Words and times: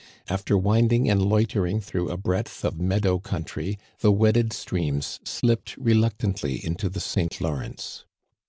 After 0.29 0.57
winding 0.57 1.07
and 1.11 1.21
loitering 1.23 1.79
through 1.79 2.09
a 2.09 2.17
breadth 2.17 2.65
of 2.65 2.79
meadow 2.79 3.19
country, 3.19 3.77
the 3.99 4.11
wedded 4.11 4.51
streams 4.51 5.19
slipped 5.23 5.75
reluc 5.79 6.17
tantly 6.17 6.57
into 6.65 6.89
the 6.89 6.99
Sî. 6.99 7.27
Lawrence. 7.39 8.03